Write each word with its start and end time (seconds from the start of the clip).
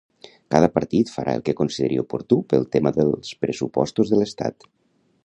Cada 0.53 0.69
partit 0.77 1.11
farà 1.17 1.35
el 1.39 1.43
que 1.49 1.55
consideri 1.59 2.01
oportú 2.05 2.39
pel 2.53 2.67
tema 2.77 2.93
dels 2.97 3.35
pressupostos 3.45 4.15
de 4.15 4.23
l’estat. 4.23 4.67